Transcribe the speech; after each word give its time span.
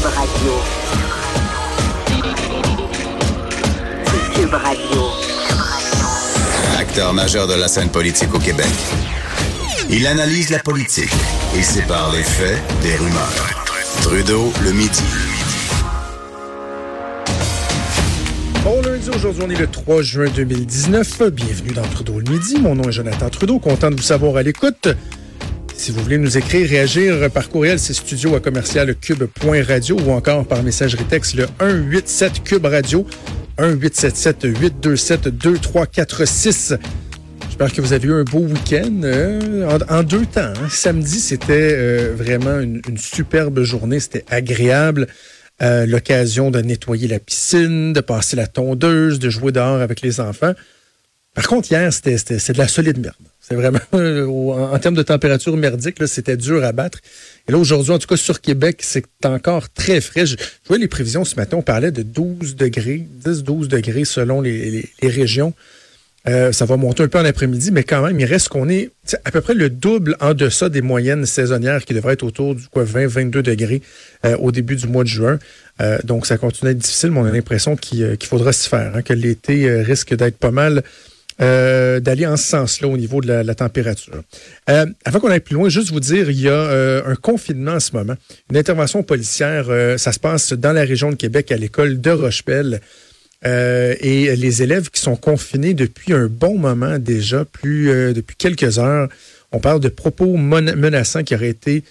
Cube 0.00 0.12
Radio. 0.14 0.52
Cube 4.34 4.54
Radio. 4.54 5.02
Acteur 6.78 7.12
majeur 7.12 7.46
de 7.46 7.52
la 7.52 7.68
scène 7.68 7.90
politique 7.90 8.32
au 8.32 8.38
Québec. 8.38 8.72
Il 9.90 10.06
analyse 10.06 10.48
la 10.48 10.60
politique 10.60 11.12
et 11.54 11.62
sépare 11.62 12.12
les 12.12 12.22
faits 12.22 12.62
des 12.80 12.96
rumeurs. 12.96 13.50
Trudeau 14.00 14.50
le 14.64 14.72
midi. 14.72 15.02
Bon 18.64 18.80
lundi, 18.80 19.10
aujourd'hui 19.10 19.42
on 19.44 19.50
est 19.50 19.58
le 19.58 19.66
3 19.66 20.00
juin 20.00 20.30
2019. 20.34 21.30
Bienvenue 21.30 21.72
dans 21.72 21.82
Trudeau 21.82 22.20
le 22.20 22.32
midi. 22.32 22.58
Mon 22.58 22.74
nom 22.74 22.84
est 22.84 22.92
Jonathan 22.92 23.28
Trudeau, 23.28 23.58
content 23.58 23.90
de 23.90 23.96
vous 23.96 24.02
savoir 24.02 24.36
à 24.36 24.42
l'écoute. 24.42 24.88
Si 25.80 25.92
vous 25.92 26.02
voulez 26.02 26.18
nous 26.18 26.36
écrire, 26.36 26.68
réagir 26.68 27.30
par 27.30 27.48
courriel, 27.48 27.78
c'est 27.78 27.94
studio 27.94 28.34
à 28.34 28.40
commercial 28.40 28.94
cube.radio 28.94 29.96
ou 29.98 30.10
encore 30.10 30.46
par 30.46 30.62
messagerie 30.62 31.06
texte 31.06 31.32
le 31.32 31.46
187 31.58 32.44
cube 32.44 32.66
radio 32.66 33.06
1877 33.58 34.58
827 34.60 35.28
2346. 35.28 36.74
J'espère 37.46 37.72
que 37.72 37.80
vous 37.80 37.94
avez 37.94 38.08
eu 38.08 38.12
un 38.12 38.24
beau 38.24 38.40
week-end 38.40 39.00
euh, 39.04 39.78
en, 39.88 40.02
deux 40.02 40.26
temps. 40.26 40.52
Hein. 40.54 40.68
Samedi, 40.68 41.18
c'était 41.18 41.72
euh, 41.72 42.14
vraiment 42.14 42.60
une, 42.60 42.82
superbe 42.98 43.62
journée. 43.62 44.00
C'était 44.00 44.26
agréable. 44.28 45.06
Euh, 45.62 45.86
L'occasion 45.86 46.50
de 46.50 46.60
nettoyer 46.60 47.08
la 47.08 47.20
piscine, 47.20 47.94
de 47.94 48.02
passer 48.02 48.36
la 48.36 48.46
tondeuse, 48.46 49.18
de 49.18 49.30
jouer 49.30 49.50
dehors 49.50 49.80
avec 49.80 50.02
les 50.02 50.20
enfants. 50.20 50.52
Par 51.32 51.48
contre, 51.48 51.72
hier, 51.72 51.90
c'était 51.90 52.16
de 52.16 52.58
la 52.58 52.68
solide 52.68 52.98
merde. 52.98 53.29
C'est 53.50 53.56
vraiment, 53.56 53.80
en, 54.72 54.78
termes 54.78 54.94
de 54.94 55.02
température 55.02 55.56
merdique, 55.56 55.96
c'était 56.06 56.36
dur 56.36 56.62
à 56.62 56.70
battre. 56.70 57.00
Et 57.48 57.52
là, 57.52 57.58
aujourd'hui, 57.58 57.90
en 57.90 57.98
tout 57.98 58.06
cas, 58.06 58.16
sur 58.16 58.40
Québec, 58.40 58.78
c'est 58.80 59.04
encore 59.24 59.68
très 59.70 60.00
frais. 60.00 60.24
Je, 60.24 60.36
vois 60.68 60.78
les 60.78 60.86
prévisions 60.86 61.24
ce 61.24 61.34
matin, 61.34 61.56
on 61.56 61.62
parlait 61.62 61.90
de 61.90 62.02
12 62.02 62.54
degrés, 62.54 63.08
10-12 63.24 63.66
degrés 63.66 64.04
selon 64.04 64.40
les, 64.40 64.88
régions. 65.02 65.52
Euh, 66.28 66.52
ça 66.52 66.64
va 66.64 66.76
monter 66.76 67.02
un 67.02 67.08
peu 67.08 67.18
en 67.18 67.24
après-midi, 67.24 67.72
mais 67.72 67.82
quand 67.82 68.06
même, 68.06 68.20
il 68.20 68.26
reste 68.26 68.50
qu'on 68.50 68.68
est 68.68 68.90
à 69.24 69.30
peu 69.32 69.40
près 69.40 69.54
le 69.54 69.68
double 69.68 70.16
en 70.20 70.34
deçà 70.34 70.68
des 70.68 70.82
moyennes 70.82 71.26
saisonnières 71.26 71.84
qui 71.84 71.94
devraient 71.94 72.12
être 72.12 72.22
autour 72.22 72.54
du 72.54 72.68
quoi 72.68 72.84
20-22 72.84 73.40
degrés 73.40 73.82
euh, 74.26 74.36
au 74.36 74.52
début 74.52 74.76
du 74.76 74.86
mois 74.86 75.02
de 75.02 75.08
juin. 75.08 75.40
Euh, 75.80 75.98
donc, 76.04 76.26
ça 76.26 76.36
continue 76.36 76.68
à 76.68 76.72
être 76.72 76.78
difficile, 76.78 77.10
mais 77.10 77.18
on 77.18 77.24
a 77.24 77.32
l'impression 77.32 77.74
qu'il 77.74 78.16
faudra 78.22 78.52
s'y 78.52 78.68
faire, 78.68 78.94
hein, 78.94 79.02
que 79.02 79.14
l'été 79.14 79.68
risque 79.82 80.14
d'être 80.14 80.36
pas 80.36 80.52
mal 80.52 80.84
euh, 81.40 82.00
d'aller 82.00 82.26
en 82.26 82.36
ce 82.36 82.46
sens-là 82.46 82.88
au 82.88 82.98
niveau 82.98 83.22
de 83.22 83.32
la, 83.32 83.54
température. 83.54 84.22
Euh, 84.68 84.84
avant 85.06 85.20
qu'on 85.20 85.30
aille 85.30 85.40
plus 85.40 85.54
loin, 85.54 85.70
juste 85.70 85.90
vous 85.90 86.00
dire, 86.00 86.28
il 86.28 86.38
y 86.38 86.48
a 86.48 86.52
euh, 86.52 87.02
un 87.06 87.14
confinement 87.14 87.72
en 87.72 87.80
ce 87.80 87.96
moment, 87.96 88.14
une 88.50 88.58
intervention 88.58 89.02
policière. 89.02 89.66
ça 89.98 90.12
se 90.12 90.18
passe 90.18 90.52
dans 90.52 90.72
la 90.72 90.82
région 90.82 91.10
de 91.10 91.14
Québec 91.14 91.50
à 91.50 91.56
l'école 91.56 92.00
de 92.00 92.10
Rochepelle. 92.10 92.80
et 93.42 94.36
les 94.36 94.62
élèves 94.62 94.90
qui 94.90 95.00
sont 95.00 95.16
confinés 95.16 95.72
depuis 95.72 96.12
un 96.12 96.26
bon 96.26 96.58
moment 96.58 96.98
déjà, 96.98 97.46
plus 97.46 97.86
depuis 98.12 98.36
quelques 98.36 98.78
heures, 98.78 99.08
on 99.52 99.60
parle 99.60 99.80
de 99.80 99.88
propos 99.88 100.36
menaçants 100.36 101.22
qui 101.22 101.34
auraient 101.34 101.48
été 101.48 101.84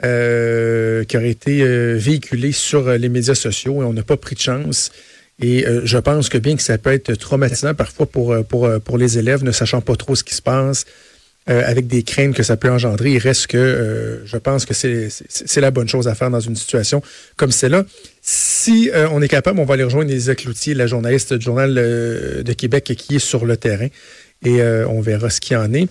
qui 0.00 1.16
auraient 1.16 1.30
été 1.30 1.64
véhiculés 1.94 2.52
sur 2.52 2.90
les 2.90 3.08
médias 3.08 3.36
sociaux 3.36 3.82
et 3.82 3.84
on 3.84 3.92
n'a 3.92 4.02
pas 4.02 4.16
pris 4.16 4.34
de 4.34 4.40
chance. 4.40 4.90
Et 5.40 5.66
euh, 5.66 5.82
je 5.84 5.98
pense 5.98 6.28
que 6.28 6.38
bien 6.38 6.56
que 6.56 6.62
ça 6.62 6.78
peut 6.78 6.92
être 6.92 7.14
traumatisant 7.14 7.74
parfois 7.74 8.06
pour, 8.06 8.32
euh, 8.32 8.42
pour, 8.42 8.64
euh, 8.64 8.78
pour 8.78 8.96
les 8.96 9.18
élèves, 9.18 9.44
ne 9.44 9.52
sachant 9.52 9.80
pas 9.80 9.96
trop 9.96 10.14
ce 10.14 10.24
qui 10.24 10.34
se 10.34 10.42
passe, 10.42 10.84
avec 11.48 11.86
des 11.86 12.02
craintes 12.02 12.34
que 12.34 12.42
ça 12.42 12.56
peut 12.56 12.68
engendrer, 12.68 13.12
il 13.12 13.18
reste 13.18 13.46
que 13.46 14.20
je 14.24 14.36
pense 14.36 14.64
que 14.64 14.74
c'est 14.74 15.60
la 15.60 15.70
bonne 15.70 15.88
chose 15.88 16.08
à 16.08 16.16
faire 16.16 16.28
dans 16.28 16.40
une 16.40 16.56
situation 16.56 17.02
comme 17.36 17.52
celle-là. 17.52 17.84
Si 18.20 18.90
on 19.12 19.22
est 19.22 19.28
capable, 19.28 19.60
on 19.60 19.64
va 19.64 19.74
aller 19.74 19.84
rejoindre 19.84 20.10
Lisa 20.10 20.34
Cloutier, 20.34 20.74
la 20.74 20.88
journaliste 20.88 21.34
du 21.34 21.44
Journal 21.44 21.72
de 21.72 22.52
Québec 22.52 22.92
qui 22.98 23.14
est 23.14 23.20
sur 23.20 23.46
le 23.46 23.56
terrain, 23.56 23.86
et 24.44 24.60
on 24.60 25.00
verra 25.00 25.30
ce 25.30 25.40
qu'il 25.40 25.56
en 25.56 25.72
est. 25.72 25.86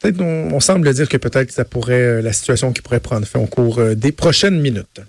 Peut-être 0.00 0.22
on, 0.22 0.54
on, 0.54 0.60
semble 0.60 0.90
dire 0.94 1.06
que 1.06 1.18
peut-être 1.18 1.52
ça 1.52 1.66
pourrait 1.66 2.22
la 2.22 2.32
situation 2.32 2.72
qui 2.72 2.80
pourrait 2.80 3.00
prendre 3.00 3.26
fin 3.26 3.40
au 3.40 3.46
cours 3.46 3.82
des 3.94 4.10
prochaines 4.10 4.58
minutes. 4.58 5.02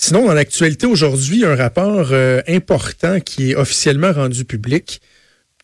Sinon, 0.00 0.26
dans 0.26 0.32
l'actualité 0.32 0.86
aujourd'hui, 0.86 1.44
un 1.44 1.56
rapport 1.56 2.10
euh, 2.12 2.40
important 2.46 3.18
qui 3.18 3.50
est 3.50 3.56
officiellement 3.56 4.12
rendu 4.12 4.44
public, 4.44 5.02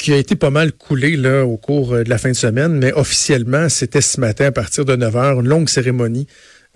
qui 0.00 0.12
a 0.12 0.17
été 0.17 0.34
pas 0.34 0.50
mal 0.50 0.72
coulé 0.72 1.17
là, 1.17 1.45
au 1.45 1.56
cours 1.56 1.95
euh, 1.95 2.03
de 2.03 2.11
la 2.11 2.19
fin 2.19 2.31
de 2.31 2.34
semaine, 2.34 2.72
mais 2.72 2.93
officiellement, 2.93 3.69
c'était 3.69 4.00
ce 4.00 4.21
matin 4.21 4.47
à 4.47 4.50
partir 4.50 4.84
de 4.84 4.97
9 4.97 5.17
heures, 5.17 5.41
une 5.41 5.47
longue 5.47 5.69
cérémonie 5.69 6.27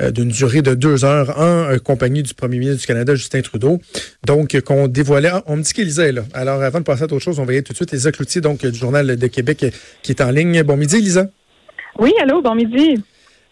euh, 0.01 0.13
d'une 0.13 0.29
durée 0.29 0.63
de 0.63 0.75
deux 0.75 1.05
heures 1.05 1.37
en 1.37 1.77
compagnie 1.81 2.23
du 2.23 2.33
premier 2.33 2.61
ministre 2.61 2.83
du 2.83 2.87
Canada, 2.87 3.17
Justin 3.17 3.43
Trudeau. 3.43 3.81
Donc, 4.25 4.59
qu'on 4.61 4.87
dévoilait. 4.87 5.31
Ah, 5.33 5.43
on 5.47 5.57
me 5.57 5.63
dit 5.63 5.73
qu'Élisa 5.73 6.07
est 6.07 6.13
là. 6.13 6.23
Alors, 6.35 6.63
avant 6.63 6.79
de 6.79 6.85
passer 6.85 7.03
à 7.03 7.05
autre 7.07 7.19
chose, 7.19 7.41
on 7.41 7.45
va 7.45 7.55
y 7.55 7.57
aller 7.57 7.65
tout 7.65 7.73
de 7.73 7.77
suite 7.77 7.91
les 7.91 8.13
Cloutier, 8.13 8.41
donc 8.41 8.65
du 8.65 8.79
Journal 8.79 9.17
de 9.17 9.27
Québec, 9.27 9.67
qui 10.05 10.13
est 10.13 10.21
en 10.23 10.31
ligne. 10.31 10.63
Bon 10.63 10.77
midi, 10.77 10.99
Elisa. 10.99 11.27
Oui, 11.99 12.13
allô, 12.23 12.41
bon 12.41 12.55
midi. 12.55 13.03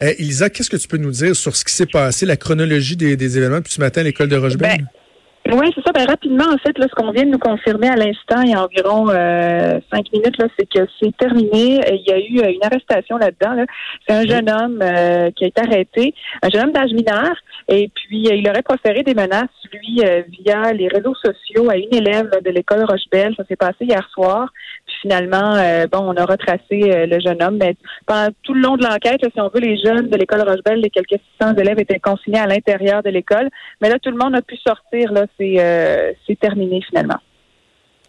Euh, 0.02 0.12
Elisa, 0.18 0.50
qu'est-ce 0.50 0.70
que 0.70 0.76
tu 0.76 0.88
peux 0.88 0.98
nous 0.98 1.10
dire 1.10 1.34
sur 1.34 1.56
ce 1.56 1.64
qui 1.64 1.72
s'est 1.72 1.86
passé, 1.86 2.26
la 2.26 2.36
chronologie 2.36 2.96
des, 2.96 3.38
événements 3.38 3.58
depuis 3.58 3.72
ce 3.72 3.80
matin 3.80 4.02
à 4.02 4.04
l'école 4.04 4.28
de 4.28 4.36
Rochebelle? 4.36 4.86
Ben, 5.46 5.58
oui, 5.58 5.70
c'est 5.74 5.82
ça. 5.82 5.92
Ben, 5.92 6.06
rapidement, 6.06 6.44
en 6.44 6.58
fait, 6.58 6.76
là, 6.76 6.86
ce 6.88 6.94
qu'on 6.94 7.12
vient 7.12 7.24
de 7.24 7.30
nous 7.30 7.38
confirmer 7.38 7.88
à 7.88 7.96
l'instant, 7.96 8.42
il 8.42 8.50
y 8.50 8.54
a 8.54 8.62
environ 8.62 9.08
euh, 9.08 9.80
cinq 9.90 10.12
minutes, 10.12 10.36
là, 10.38 10.48
c'est 10.58 10.68
que 10.68 10.86
c'est 11.00 11.16
terminé. 11.16 11.80
Il 11.90 12.04
y 12.06 12.12
a 12.12 12.18
eu 12.18 12.40
euh, 12.40 12.52
une 12.52 12.64
arrestation 12.64 13.16
là-dedans. 13.16 13.64
C'est 14.06 14.14
un 14.14 14.26
jeune 14.26 14.50
homme 14.50 14.78
qui 15.34 15.44
a 15.44 15.46
été 15.46 15.60
arrêté, 15.62 16.14
un 16.42 16.50
jeune 16.50 16.64
homme 16.64 16.72
d'âge 16.72 16.92
mineur, 16.92 17.34
et 17.69 17.88
puis 17.88 18.22
il 18.22 18.49
aurait 18.49 18.62
proféré 18.62 19.03
des 19.03 19.15
menaces, 19.15 19.49
lui, 19.72 20.03
via 20.28 20.72
les 20.72 20.88
réseaux 20.88 21.15
sociaux 21.15 21.69
à 21.71 21.77
une 21.77 21.94
élève 21.94 22.31
de 22.44 22.50
l'école 22.50 22.84
Rochebelle. 22.84 23.34
Ça 23.37 23.44
s'est 23.49 23.56
passé 23.56 23.84
hier 23.84 24.09
soir 24.12 24.50
finalement, 25.00 25.54
euh, 25.54 25.87
bon, 25.91 26.00
on 26.00 26.16
a 26.16 26.25
retracé 26.25 26.60
euh, 26.72 27.06
le 27.06 27.21
jeune 27.21 27.43
homme. 27.43 27.59
Mais 27.59 27.76
pendant 28.06 28.28
tout 28.43 28.55
le 28.55 28.60
long 28.60 28.76
de 28.76 28.84
l'enquête, 28.84 29.21
si 29.22 29.41
on 29.41 29.49
veut, 29.49 29.60
les 29.60 29.78
jeunes 29.78 30.09
de 30.09 30.16
l'école 30.16 30.43
Rochebelle, 30.43 30.81
les 30.81 30.91
quelques 30.91 31.21
600 31.41 31.55
élèves 31.56 31.78
étaient 31.78 32.00
consignés 32.00 32.41
à 32.41 32.47
l'intérieur 32.47 33.03
de 33.03 33.10
l'école. 33.10 33.49
Mais 33.81 33.88
là, 33.88 33.99
tout 33.99 34.10
le 34.10 34.16
monde 34.16 34.34
a 34.34 34.43
pu 34.43 34.56
sortir. 34.56 35.12
Là, 35.12 35.26
c'est 35.38 35.56
euh, 35.59 36.12
terminé 36.41 36.81
finalement. 36.88 37.19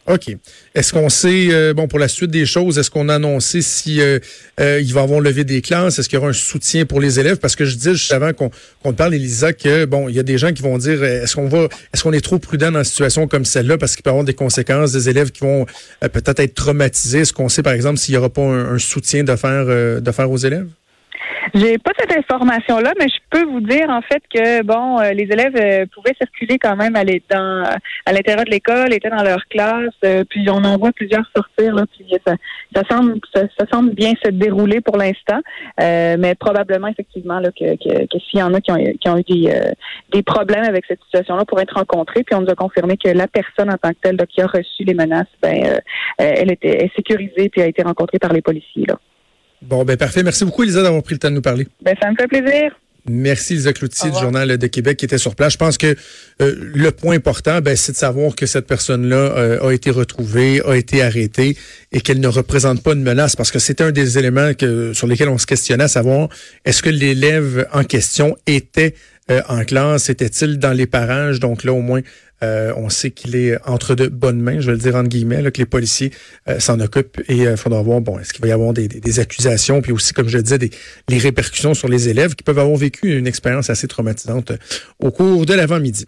OK. 0.07 0.35
Est-ce 0.73 0.93
qu'on 0.93 1.09
sait, 1.09 1.47
euh, 1.51 1.73
bon, 1.73 1.87
pour 1.87 1.99
la 1.99 2.07
suite 2.07 2.31
des 2.31 2.45
choses, 2.45 2.77
est-ce 2.77 2.89
qu'on 2.89 3.09
a 3.09 3.15
annoncé 3.15 3.61
si 3.61 3.99
euh, 3.99 4.19
euh, 4.59 4.81
avoir 4.95 5.19
levé 5.19 5.43
des 5.43 5.61
classes? 5.61 5.99
Est-ce 5.99 6.07
qu'il 6.07 6.15
y 6.15 6.19
aura 6.19 6.29
un 6.29 6.33
soutien 6.33 6.85
pour 6.85 7.01
les 7.01 7.19
élèves? 7.19 7.37
Parce 7.37 7.57
que 7.57 7.65
je 7.65 7.75
disais 7.75 7.91
juste 7.91 8.13
avant 8.13 8.31
qu'on 8.31 8.49
te 8.49 8.91
parle, 8.91 9.15
Elisa, 9.15 9.51
que 9.51 9.83
bon, 9.83 10.07
il 10.07 10.15
y 10.15 10.19
a 10.19 10.23
des 10.23 10.37
gens 10.37 10.53
qui 10.53 10.61
vont 10.61 10.77
dire 10.77 11.03
est-ce 11.03 11.35
qu'on 11.35 11.49
va 11.49 11.67
est-ce 11.93 12.03
qu'on 12.03 12.13
est 12.13 12.21
trop 12.21 12.39
prudent 12.39 12.71
dans 12.71 12.79
une 12.79 12.85
situation 12.85 13.27
comme 13.27 13.43
celle-là? 13.43 13.77
Parce 13.77 13.95
qu'il 13.95 14.03
peut 14.03 14.09
y 14.09 14.11
avoir 14.11 14.23
des 14.23 14.33
conséquences, 14.33 14.93
des 14.93 15.09
élèves 15.09 15.31
qui 15.31 15.41
vont 15.41 15.65
peut-être 15.99 16.39
être 16.39 16.55
traumatisés. 16.55 17.19
Est-ce 17.19 17.33
qu'on 17.33 17.49
sait, 17.49 17.63
par 17.63 17.73
exemple, 17.73 17.97
s'il 17.97 18.13
n'y 18.13 18.17
aura 18.17 18.29
pas 18.29 18.41
un, 18.41 18.79
soutien 18.79 19.25
de 19.25 19.35
faire 19.35 19.65
de 19.65 20.11
faire 20.11 20.31
aux 20.31 20.37
élèves? 20.37 20.67
J'ai 21.53 21.77
pas 21.77 21.91
cette 21.97 22.15
information-là, 22.17 22.93
mais 22.99 23.07
je 23.07 23.19
peux 23.29 23.45
vous 23.45 23.61
dire 23.61 23.89
en 23.89 24.01
fait 24.01 24.21
que 24.33 24.63
bon, 24.63 24.99
euh, 24.99 25.11
les 25.11 25.23
élèves 25.23 25.55
euh, 25.55 25.85
pouvaient 25.93 26.15
circuler 26.19 26.57
quand 26.59 26.75
même 26.75 26.95
à 26.95 27.03
l'intérieur 27.03 28.45
de 28.45 28.51
l'école, 28.51 28.93
étaient 28.93 29.09
dans 29.09 29.23
leur 29.23 29.45
classe, 29.49 29.93
euh, 30.03 30.23
puis 30.29 30.49
on 30.49 30.63
en 30.63 30.77
voit 30.77 30.91
plusieurs 30.91 31.25
sortir 31.35 31.73
là, 31.75 31.85
puis 31.91 32.05
ça, 32.25 32.35
ça 32.75 32.83
semble 32.89 33.19
ça, 33.33 33.47
semble 33.71 33.93
bien 33.93 34.13
se 34.23 34.29
dérouler 34.29 34.81
pour 34.81 34.97
l'instant, 34.97 35.39
mais 35.77 36.35
probablement 36.35 36.87
effectivement 36.87 37.39
là 37.39 37.49
que, 37.51 37.75
que, 37.75 38.05
que 38.05 38.19
s'il 38.29 38.39
y 38.39 38.43
en 38.43 38.53
a 38.53 38.61
qui 38.61 38.71
ont, 38.71 38.77
qui 38.99 39.09
ont 39.09 39.17
eu 39.17 39.23
des, 39.23 39.53
des 40.11 40.23
problèmes 40.23 40.65
avec 40.65 40.85
cette 40.85 41.01
situation-là 41.03 41.45
pour 41.45 41.59
être 41.59 41.75
rencontrés, 41.75 42.23
puis 42.23 42.35
on 42.35 42.41
nous 42.41 42.49
a 42.49 42.55
confirmé 42.55 42.97
que 42.97 43.09
la 43.09 43.27
personne 43.27 43.69
en 43.71 43.77
tant 43.77 43.91
que 43.91 43.99
telle 44.01 44.17
qui 44.27 44.41
a 44.41 44.47
reçu 44.47 44.83
les 44.83 44.93
menaces, 44.93 45.27
ben 45.41 45.79
elle 46.17 46.51
était 46.51 46.91
sécurisée 46.95 47.49
puis 47.49 47.61
a 47.61 47.67
été 47.67 47.83
rencontrée 47.83 48.19
par 48.19 48.33
les 48.33 48.41
policiers 48.41 48.85
là. 48.87 48.97
Bon, 49.61 49.83
ben 49.83 49.97
parfait. 49.97 50.23
Merci 50.23 50.45
beaucoup, 50.45 50.63
Elisa, 50.63 50.83
d'avoir 50.83 51.03
pris 51.03 51.15
le 51.15 51.19
temps 51.19 51.29
de 51.29 51.35
nous 51.35 51.41
parler. 51.41 51.67
Ben, 51.81 51.95
ça 52.01 52.09
me 52.11 52.15
fait 52.15 52.27
plaisir. 52.27 52.71
Merci, 53.09 53.53
Lisa 53.53 53.71
Cloutier 53.71 54.11
du 54.11 54.19
Journal 54.19 54.57
de 54.57 54.67
Québec 54.67 54.97
qui 54.97 55.05
était 55.05 55.17
sur 55.17 55.33
place. 55.33 55.53
Je 55.53 55.57
pense 55.57 55.77
que 55.77 55.95
euh, 56.41 56.55
le 56.57 56.91
point 56.91 57.15
important, 57.15 57.61
ben, 57.61 57.75
c'est 57.77 57.93
de 57.93 57.97
savoir 57.97 58.35
que 58.35 58.45
cette 58.45 58.67
personne-là 58.67 59.15
euh, 59.15 59.65
a 59.65 59.71
été 59.71 59.91
retrouvée, 59.91 60.61
a 60.65 60.75
été 60.75 61.01
arrêtée 61.01 61.55
et 61.93 62.01
qu'elle 62.01 62.19
ne 62.19 62.27
représente 62.27 62.83
pas 62.83 62.93
une 62.93 63.03
menace 63.03 63.37
parce 63.37 63.49
que 63.49 63.59
c'était 63.59 63.85
un 63.85 63.91
des 63.91 64.17
éléments 64.17 64.53
que, 64.53 64.91
sur 64.93 65.07
lesquels 65.07 65.29
on 65.29 65.37
se 65.37 65.45
questionnait 65.45 65.85
à 65.85 65.87
savoir 65.87 66.27
est-ce 66.65 66.83
que 66.83 66.89
l'élève 66.89 67.65
en 67.71 67.85
question 67.85 68.35
était 68.45 68.93
euh, 69.29 69.41
en 69.47 69.63
classe, 69.63 70.09
était-il 70.09 70.59
dans 70.59 70.73
les 70.73 70.87
parages? 70.87 71.39
Donc 71.39 71.63
là, 71.63 71.73
au 71.73 71.81
moins, 71.81 72.01
euh, 72.43 72.71
on 72.77 72.89
sait 72.89 73.09
qu'il 73.09 73.35
est 73.35 73.57
entre 73.65 73.95
de 73.95 74.07
bonnes 74.07 74.39
mains, 74.39 74.59
je 74.59 74.67
vais 74.67 74.73
le 74.73 74.77
dire 74.77 74.95
entre 74.95 75.09
guillemets, 75.09 75.41
là, 75.41 75.49
que 75.49 75.57
les 75.57 75.65
policiers 75.65 76.11
euh, 76.47 76.59
s'en 76.59 76.79
occupent 76.79 77.19
et 77.27 77.37
il 77.37 77.57
faudra 77.57 77.81
voir, 77.81 77.99
bon, 77.99 78.19
est-ce 78.19 78.31
qu'il 78.31 78.43
va 78.43 78.47
y 78.47 78.51
avoir 78.51 78.73
des, 78.73 78.87
des, 78.87 79.19
accusations, 79.19 79.81
puis 79.81 79.91
aussi, 79.91 80.13
comme 80.13 80.29
je 80.29 80.37
le 80.37 80.43
disais, 80.43 80.59
des, 80.59 80.69
les 81.09 81.17
répercussions 81.17 81.73
sur 81.73 81.87
les 81.87 82.09
élèves 82.09 82.35
qui 82.35 82.43
peuvent 82.43 82.59
avoir 82.59 82.77
vécu 82.77 83.17
une 83.17 83.25
expérience 83.25 83.71
assez 83.71 83.87
traumatisante 83.87 84.51
au 84.99 85.09
cours 85.09 85.47
de 85.47 85.53
l'avant-midi. 85.55 86.05